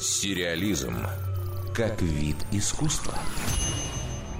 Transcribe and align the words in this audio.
Сериализм 0.00 0.94
как 1.74 2.00
вид 2.00 2.36
искусства. 2.52 3.14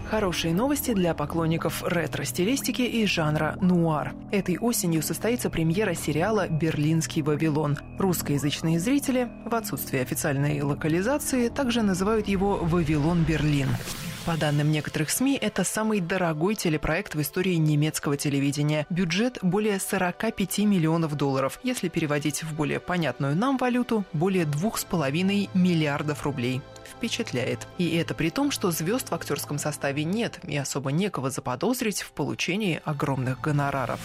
Хорошие 0.09 0.55
новости 0.55 0.95
для 0.95 1.15
поклонников 1.15 1.83
ретро-стилистики 1.85 2.83
и 2.83 3.05
жанра 3.07 3.59
нуар. 3.61 4.15
Этой 4.31 4.57
осенью 4.57 5.03
состоится 5.03 5.51
премьера 5.51 5.95
сериала 5.95 6.47
«Берлинский 6.49 7.23
Вавилон». 7.23 7.77
Русскоязычные 7.99 8.79
зрители, 8.79 9.29
в 9.45 9.53
отсутствие 9.53 10.03
официальной 10.03 10.63
локализации, 10.63 11.49
также 11.49 11.83
называют 11.83 12.29
его 12.29 12.59
«Вавилон 12.59 13.25
Берлин». 13.25 13.69
По 14.29 14.37
данным 14.37 14.71
некоторых 14.71 15.09
СМИ, 15.09 15.39
это 15.41 15.65
самый 15.65 16.01
дорогой 16.01 16.55
телепроект 16.55 17.15
в 17.15 17.21
истории 17.23 17.55
немецкого 17.55 18.19
телевидения. 18.19 18.87
Бюджет 18.91 19.39
более 19.41 19.81
45 19.81 20.59
миллионов 20.67 21.17
долларов. 21.17 21.59
Если 21.63 21.89
переводить 21.89 22.43
в 22.43 22.55
более 22.55 22.79
понятную 22.79 23.35
нам 23.35 23.57
валюту, 23.57 24.05
более 24.13 24.45
2,5 24.45 25.49
миллиардов 25.55 26.25
рублей 26.25 26.61
впечатляет. 26.85 27.67
И 27.79 27.97
это 27.97 28.13
при 28.13 28.29
том, 28.29 28.51
что 28.51 28.71
звезд 28.71 29.09
в 29.09 29.15
актерском 29.15 29.57
составе 29.57 30.05
нет 30.05 30.41
и 30.47 30.59
особо 30.59 30.93
некого 30.93 31.31
заподозрить 31.31 32.03
в 32.03 32.11
получении 32.11 32.83
огромных 32.85 33.41
гонораров. 33.41 34.01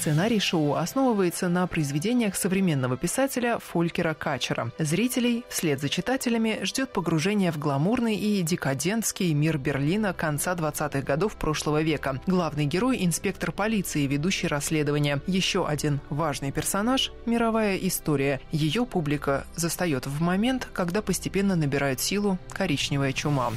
Сценарий 0.00 0.40
шоу 0.40 0.76
основывается 0.76 1.50
на 1.50 1.66
произведениях 1.66 2.34
современного 2.34 2.96
писателя 2.96 3.58
Фолькера 3.58 4.14
Качера. 4.14 4.72
Зрителей 4.78 5.44
вслед 5.50 5.78
за 5.78 5.90
читателями 5.90 6.60
ждет 6.62 6.90
погружение 6.90 7.52
в 7.52 7.58
гламурный 7.58 8.16
и 8.16 8.40
декадентский 8.40 9.34
мир 9.34 9.58
Берлина 9.58 10.14
конца 10.14 10.54
20-х 10.54 11.02
годов 11.02 11.36
прошлого 11.36 11.82
века. 11.82 12.18
Главный 12.26 12.64
герой– 12.64 12.96
инспектор 13.04 13.52
полиции, 13.52 14.06
ведущий 14.06 14.46
расследование. 14.46 15.20
Еще 15.26 15.66
один 15.66 16.00
важный 16.08 16.50
персонаж– 16.50 17.12
мировая 17.26 17.76
история. 17.76 18.40
Ее 18.52 18.86
публика 18.86 19.44
застает 19.54 20.06
в 20.06 20.22
момент, 20.22 20.66
когда 20.72 21.02
постепенно 21.02 21.56
набирает 21.56 22.00
силу 22.00 22.38
коричневая 22.54 23.12
чума. 23.12 23.52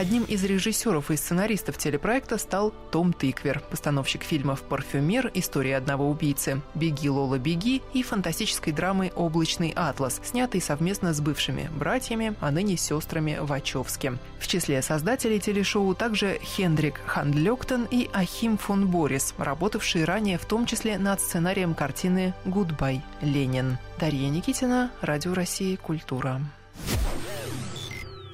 Одним 0.00 0.24
из 0.24 0.42
режиссеров 0.44 1.10
и 1.10 1.16
сценаристов 1.16 1.76
телепроекта 1.76 2.38
стал 2.38 2.72
Том 2.90 3.12
Тыквер, 3.12 3.60
постановщик 3.70 4.22
фильмов 4.22 4.62
«Парфюмер», 4.62 5.30
«История 5.34 5.76
одного 5.76 6.08
убийцы», 6.08 6.62
«Беги, 6.74 7.10
Лола, 7.10 7.36
беги» 7.36 7.82
и 7.92 8.02
фантастической 8.02 8.72
драмы 8.72 9.12
«Облачный 9.14 9.74
атлас», 9.76 10.18
снятой 10.24 10.62
совместно 10.62 11.12
с 11.12 11.20
бывшими 11.20 11.68
братьями, 11.76 12.34
а 12.40 12.50
ныне 12.50 12.78
сестрами 12.78 13.36
Вачовски. 13.42 14.16
В 14.38 14.46
числе 14.46 14.80
создателей 14.80 15.38
телешоу 15.38 15.94
также 15.94 16.38
Хендрик 16.42 17.02
Хандлёгтен 17.04 17.86
и 17.90 18.08
Ахим 18.14 18.56
фон 18.56 18.86
Боррис, 18.86 19.34
работавшие 19.36 20.06
ранее 20.06 20.38
в 20.38 20.46
том 20.46 20.64
числе 20.64 20.96
над 20.96 21.20
сценарием 21.20 21.74
картины 21.74 22.32
«Гудбай, 22.46 23.02
Ленин». 23.20 23.76
Дарья 23.98 24.30
Никитина, 24.30 24.92
Радио 25.02 25.34
России 25.34 25.76
«Культура». 25.76 26.40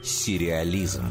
Сериализм. 0.04 1.06